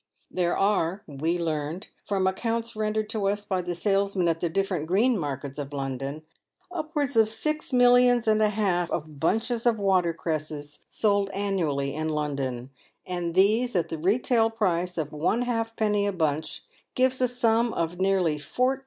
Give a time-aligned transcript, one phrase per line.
[0.31, 4.49] There are, we learned, from accounts rendered to us by the sales men at the
[4.49, 6.23] different green markets of London,
[6.71, 12.09] upwards of six millions and a half of bunches of water cresses sold annually in
[12.09, 12.71] London;
[13.05, 16.63] and these, at the retail price of one halfpenny a bunch,
[16.95, 18.79] gives a sum of nearly 14,000Z.